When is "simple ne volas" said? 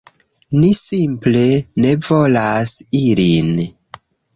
0.79-2.77